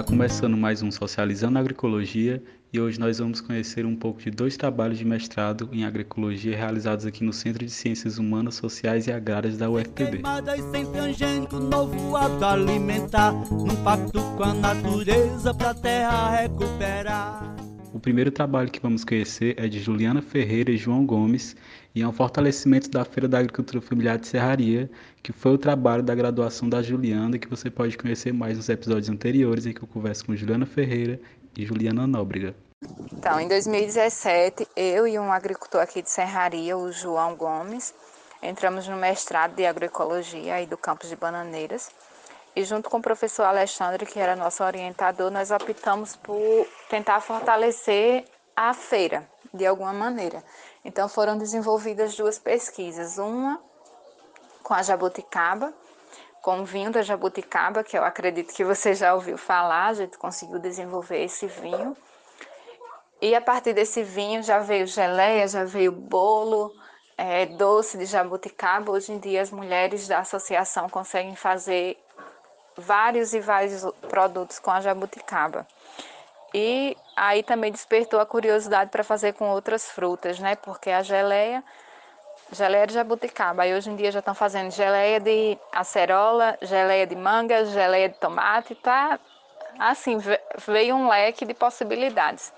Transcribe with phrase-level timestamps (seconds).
[0.00, 4.56] Está começando mais um Socializando Agroecologia e hoje nós vamos conhecer um pouco de dois
[4.56, 9.58] trabalhos de mestrado em agroecologia realizados aqui no Centro de Ciências Humanas, Sociais e Agrárias
[9.58, 10.22] da UFPB.
[17.92, 21.56] O primeiro trabalho que vamos conhecer é de Juliana Ferreira e João Gomes
[21.92, 24.88] e é um fortalecimento da Feira da Agricultura Familiar de Serraria,
[25.24, 29.08] que foi o trabalho da graduação da Juliana, que você pode conhecer mais nos episódios
[29.08, 31.20] anteriores em que eu converso com Juliana Ferreira
[31.56, 32.54] e Juliana Nóbrega.
[33.12, 37.92] Então, em 2017, eu e um agricultor aqui de Serraria, o João Gomes,
[38.40, 41.90] entramos no mestrado de agroecologia aí do campus de Bananeiras.
[42.54, 48.24] E junto com o professor Alexandre, que era nosso orientador, nós optamos por tentar fortalecer
[48.56, 50.42] a feira de alguma maneira.
[50.84, 53.60] Então foram desenvolvidas duas pesquisas, uma
[54.62, 55.72] com a jabuticaba,
[56.42, 60.16] com o vinho da jabuticaba, que eu acredito que você já ouviu falar, a gente
[60.16, 61.96] conseguiu desenvolver esse vinho.
[63.20, 66.72] E a partir desse vinho já veio geleia, já veio bolo,
[67.18, 68.92] é, doce de jabuticaba.
[68.92, 71.98] Hoje em dia as mulheres da associação conseguem fazer
[72.80, 75.66] vários e vários produtos com a jabuticaba.
[76.52, 80.56] E aí também despertou a curiosidade para fazer com outras frutas, né?
[80.56, 81.62] Porque a geleia,
[82.50, 87.14] geleia de jabuticaba, aí hoje em dia já estão fazendo geleia de acerola, geleia de
[87.14, 89.20] manga, geleia de tomate, tá?
[89.78, 90.18] Assim,
[90.66, 92.52] veio um leque de possibilidades.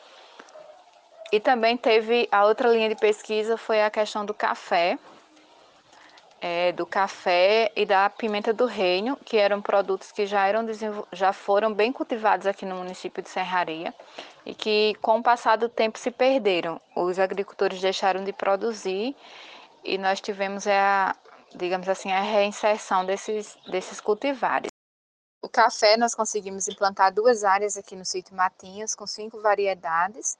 [1.30, 4.98] E também teve a outra linha de pesquisa foi a questão do café,
[6.44, 10.66] é, do café e da pimenta do reino, que eram produtos que já, eram
[11.12, 13.94] já foram bem cultivados aqui no município de Serraria
[14.44, 16.80] e que com o passar do tempo se perderam.
[16.96, 19.14] Os agricultores deixaram de produzir
[19.84, 21.14] e nós tivemos a,
[21.54, 24.72] digamos assim, a reinserção desses, desses cultivares.
[25.40, 30.36] O café nós conseguimos implantar duas áreas aqui no sítio Matinhos com cinco variedades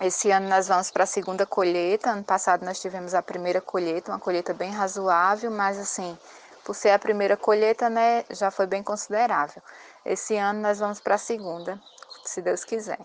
[0.00, 2.10] esse ano nós vamos para a segunda colheita.
[2.10, 6.16] Ano passado nós tivemos a primeira colheita, uma colheita bem razoável, mas assim,
[6.64, 9.62] por ser a primeira colheita, né, já foi bem considerável.
[10.04, 11.80] Esse ano nós vamos para a segunda,
[12.24, 12.98] se Deus quiser.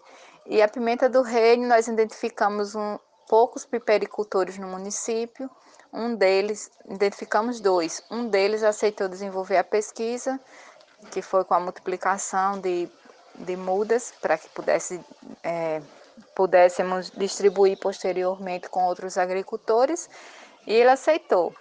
[0.46, 5.50] E a pimenta do reino, nós identificamos um, poucos pipericultores no município.
[5.92, 8.04] Um deles, identificamos dois.
[8.12, 10.40] Um deles aceitou desenvolver a pesquisa,
[11.12, 12.90] que foi com a multiplicação de,
[13.36, 15.00] de mudas, para que pudesse
[15.44, 15.82] é,
[16.36, 20.10] pudéssemos distribuir posteriormente com outros agricultores,
[20.66, 21.54] e ele aceitou.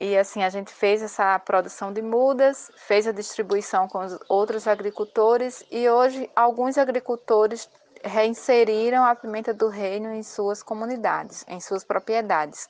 [0.00, 4.66] E assim a gente fez essa produção de mudas, fez a distribuição com os outros
[4.66, 7.68] agricultores e hoje alguns agricultores
[8.02, 12.68] reinseriram a pimenta do reino em suas comunidades, em suas propriedades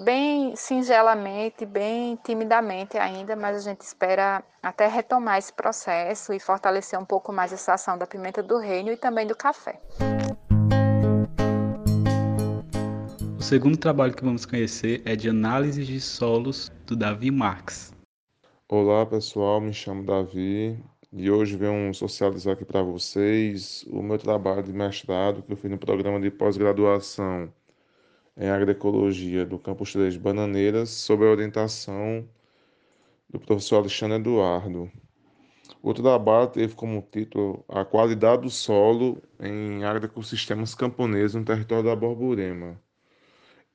[0.00, 6.98] bem singelamente, bem timidamente ainda, mas a gente espera até retomar esse processo e fortalecer
[6.98, 9.78] um pouco mais essa ação da pimenta do reino e também do café.
[13.38, 17.92] O segundo trabalho que vamos conhecer é de análise de solos do Davi Marx.
[18.68, 20.78] Olá pessoal, me chamo Davi
[21.12, 25.70] e hoje venho socializar aqui para vocês o meu trabalho de mestrado que eu fiz
[25.70, 27.52] no programa de pós-graduação
[28.36, 32.28] em agroecologia do campus 3 Bananeiras, sob a orientação
[33.28, 34.90] do professor Alexandre Eduardo.
[35.82, 41.96] O trabalho teve como título A qualidade do solo em agroecossistemas camponeses no território da
[41.96, 42.80] Borborema.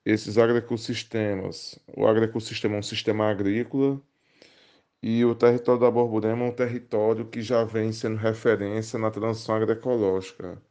[0.06, 4.00] Esses agroecossistemas, o agroecossistema é um sistema agrícola
[5.02, 9.56] e o território da Borborema é um território que já vem sendo referência na transição
[9.56, 10.62] agroecológica,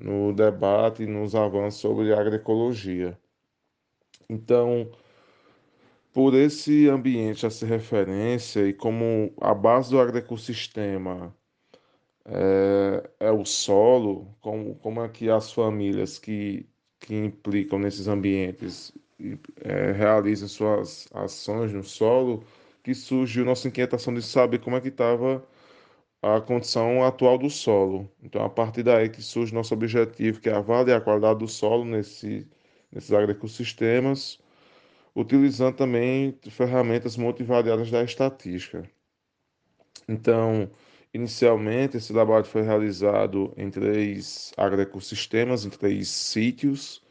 [0.00, 3.18] no debate e nos avanços sobre agroecologia.
[4.28, 4.90] Então,
[6.12, 11.34] por esse ambiente a ser referência e como a base do agroecossistema
[12.24, 16.66] é, é o solo, como, como é que as famílias que,
[16.98, 18.92] que implicam nesses ambientes
[19.60, 22.44] é, realizam suas ações no solo,
[22.82, 25.44] que surgiu nossa inquietação de saber como é que estava
[26.22, 28.10] a condição atual do solo.
[28.22, 31.84] Então, a partir daí que surge nosso objetivo, que é avaliar a qualidade do solo
[31.84, 32.46] nesse
[32.92, 34.38] nesses agroecossistemas,
[35.14, 38.88] utilizando também ferramentas multivariadas da estatística.
[40.08, 40.70] Então,
[41.14, 47.02] inicialmente, esse trabalho foi realizado em três agroecossistemas, em três sítios.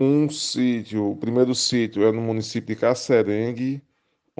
[0.00, 3.82] Um sítio, o primeiro sítio é no município de Cacerengue,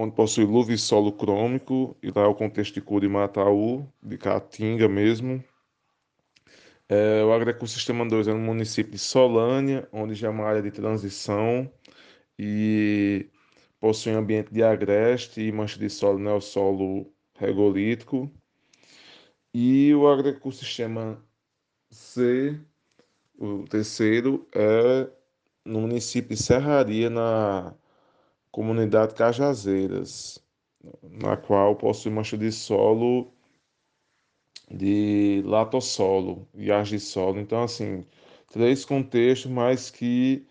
[0.00, 4.89] onde possui luva e solo crômico, e lá é o contexto de Curimataú, de Caatinga
[4.89, 5.43] mesmo,
[6.89, 10.71] é, o agroecossistema 2 é no município de Solânia, onde já é uma área de
[10.71, 11.71] transição
[12.39, 13.29] e
[13.81, 18.31] possui um ambiente de agreste e mancha de solo, né, o solo regolítico.
[19.53, 21.21] E o agroecossistema
[21.91, 22.59] C,
[23.37, 25.11] o terceiro, é
[25.65, 27.75] no município de Serraria, na
[28.59, 30.45] comunidade Cajazeiras,
[31.01, 33.33] na qual possui mancha de solo
[34.69, 37.39] de latossolo e argissolo.
[37.39, 38.05] Então, assim,
[38.53, 40.45] três contextos, mas que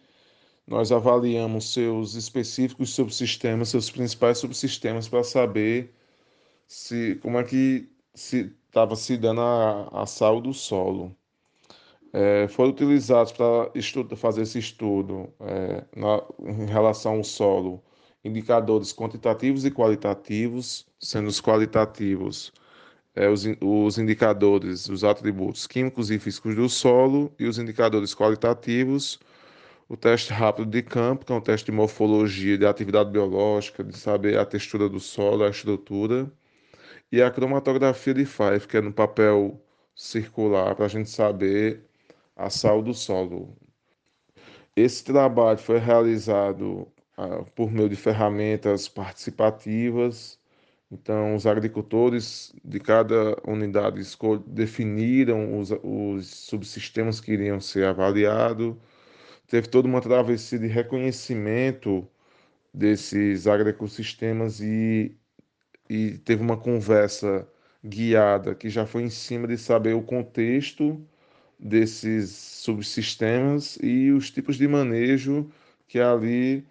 [0.65, 5.93] nós avaliamos seus específicos subsistemas, seus principais subsistemas, para saber
[6.65, 11.13] se como é que se estava se dando a, a sal do solo.
[12.13, 13.69] É, foram utilizados para
[14.15, 17.83] fazer esse estudo é, na, em relação ao solo
[18.27, 22.51] indicadores quantitativos e qualitativos, sendo os qualitativos
[23.17, 29.19] é, os, os indicadores, os atributos químicos e físicos do solo e os indicadores qualitativos,
[29.89, 33.97] o teste rápido de campo, que é um teste de morfologia, de atividade biológica, de
[33.97, 36.31] saber a textura do solo, a estrutura,
[37.11, 39.59] e a cromatografia de Fife, que é no papel
[39.95, 41.85] circular, para a gente saber
[42.35, 43.57] a sal do solo.
[44.75, 46.87] Esse trabalho foi realizado
[47.55, 50.39] por meio de ferramentas participativas,
[50.91, 54.01] então, os agricultores de cada unidade
[54.47, 58.75] definiram os, os subsistemas que iriam ser avaliados.
[59.47, 62.07] Teve toda uma travessia de reconhecimento
[62.73, 65.15] desses agroecossistemas e,
[65.89, 67.47] e teve uma conversa
[67.85, 71.01] guiada que já foi em cima de saber o contexto
[71.59, 75.49] desses subsistemas e os tipos de manejo
[75.87, 76.65] que ali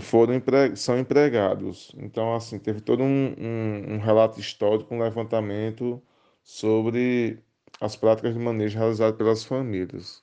[0.00, 0.34] foram
[0.76, 1.92] são empregados.
[1.96, 6.02] Então, assim, teve todo um, um, um, relato histórico, um levantamento
[6.42, 7.42] sobre
[7.80, 10.22] as práticas de manejo realizadas pelas famílias.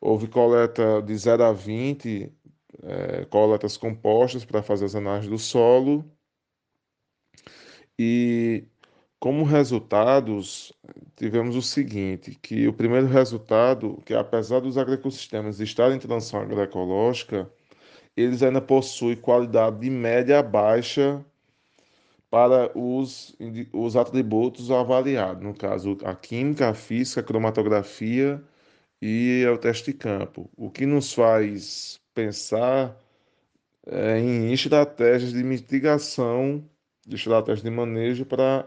[0.00, 2.32] Houve coleta de 0 a 20,
[2.82, 6.04] é, coletas compostas para fazer as análises do solo.
[7.98, 8.66] E
[9.20, 10.72] como resultados,
[11.16, 17.50] tivemos o seguinte, que o primeiro resultado, que apesar dos agroecossistemas estarem em transição agroecológica,
[18.16, 21.24] eles ainda possuem qualidade de média a baixa
[22.30, 23.36] para os,
[23.72, 28.42] os atributos avaliados, no caso a química, a física, a cromatografia
[29.02, 30.50] e o teste de campo.
[30.56, 32.96] O que nos faz pensar
[33.86, 36.64] é, em estratégias de mitigação,
[37.06, 38.66] de estratégias de manejo para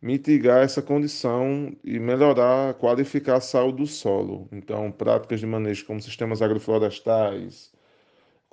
[0.00, 4.48] mitigar essa condição e melhorar, qualificar a saúde do solo.
[4.52, 7.73] Então, práticas de manejo como sistemas agroflorestais,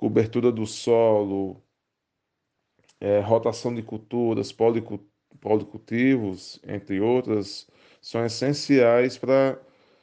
[0.02, 1.62] cobertura do solo,
[3.00, 4.52] é, rotação de culturas,
[5.40, 7.68] policultivos, entre outras,
[8.00, 9.62] são essenciais para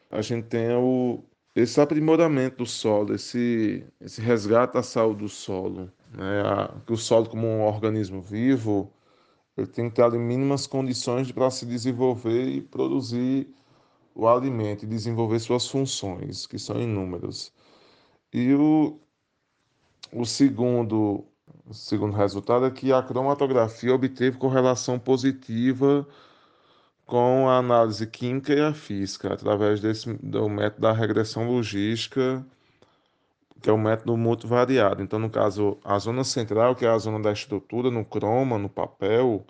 [0.10, 1.22] a gente ter o,
[1.54, 5.92] esse aprimoramento do solo, esse, esse resgate da saúde do solo.
[6.14, 6.42] Né?
[6.46, 8.94] A, que o solo, como um organismo vivo,
[9.58, 13.54] ele tem que ter ali mínimas condições para se desenvolver e produzir
[14.16, 17.52] o alimento e desenvolver suas funções, que são inúmeras.
[18.34, 19.00] E o,
[20.12, 21.26] o segundo,
[21.66, 26.08] o segundo resultado é que a cromatografia obteve correlação positiva
[27.06, 32.46] com a análise química e a física, através desse, do método da regressão logística,
[33.62, 35.02] que é o método multivariado.
[35.02, 38.70] Então, no caso, a zona central, que é a zona da estrutura, no croma, no
[38.70, 39.46] papel,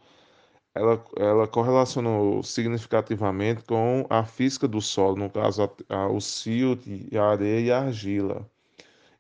[0.73, 6.85] ela, ela correlacionou significativamente com a física do solo, no caso, a, a, o silt,
[7.15, 8.49] a areia e a argila.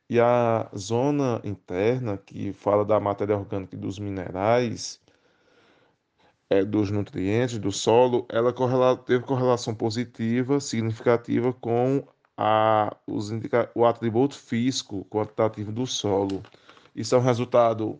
[0.09, 4.99] E a zona interna, que fala da matéria orgânica e dos minerais,
[6.49, 12.03] é, dos nutrientes do solo, ela correla teve correlação positiva, significativa com
[12.35, 16.41] a, os indica o atributo físico quantitativo do solo.
[16.95, 17.99] Isso é um resultado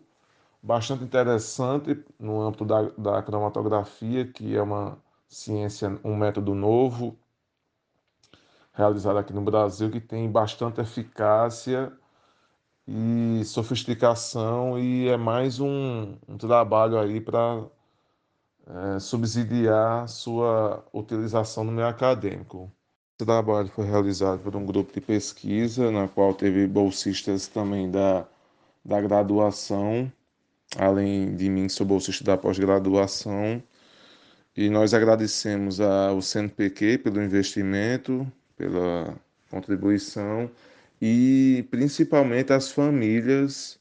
[0.60, 4.98] bastante interessante no âmbito da, da cromatografia, que é uma
[5.28, 7.16] ciência, um método novo,
[8.72, 11.92] realizado aqui no Brasil, que tem bastante eficácia
[12.92, 17.64] e sofisticação e é mais um, um trabalho aí para
[18.66, 22.68] é, subsidiar sua utilização no meio acadêmico.
[23.16, 28.26] Esse trabalho foi realizado por um grupo de pesquisa, na qual teve bolsistas também da,
[28.84, 30.10] da graduação,
[30.76, 33.62] além de mim, sou bolsista da pós-graduação.
[34.56, 39.14] E nós agradecemos ao CNPq pelo investimento, pela
[39.48, 40.50] contribuição
[41.00, 43.80] e principalmente as famílias,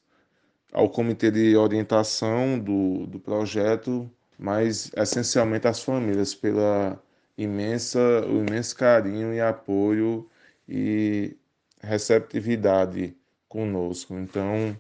[0.72, 7.02] ao comitê de orientação do, do projeto, mas essencialmente as famílias, pela
[7.38, 10.30] imensa, o imenso carinho e apoio
[10.68, 11.36] e
[11.82, 13.16] receptividade
[13.48, 14.14] conosco.
[14.18, 14.78] Então,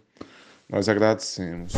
[0.70, 1.74] nós agradecemos.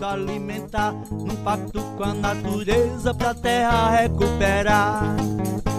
[0.01, 5.15] alimentar, um pacto com a natureza pra terra recuperar.